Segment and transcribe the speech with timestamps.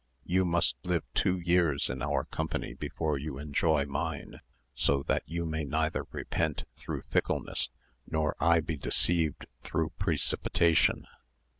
[0.25, 4.39] You must live two years in our company before you enjoy mine,
[4.73, 7.69] so that you may neither repent through fickleness,
[8.07, 11.05] nor I be deceived through precipitation.